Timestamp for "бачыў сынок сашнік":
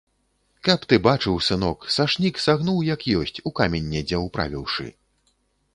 1.07-2.41